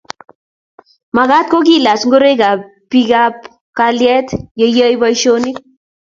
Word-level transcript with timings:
mekat 1.15 1.45
kokiilach 1.51 2.03
ngoraikwak 2.07 2.59
biikab 2.89 3.35
kalyet 3.77 4.27
ya 4.59 4.65
yoe 4.77 4.95
boisionik. 5.01 5.57